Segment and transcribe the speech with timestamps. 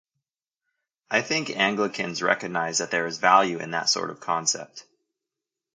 [1.11, 4.87] I think Anglicans recognise that there is value in that sort of concept.